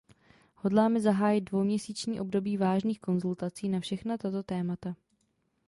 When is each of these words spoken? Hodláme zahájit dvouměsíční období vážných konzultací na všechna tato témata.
Hodláme 0.55 0.99
zahájit 1.01 1.41
dvouměsíční 1.43 2.19
období 2.19 2.57
vážných 2.57 2.99
konzultací 2.99 3.69
na 3.69 3.79
všechna 3.79 4.17
tato 4.17 4.43
témata. 4.43 4.95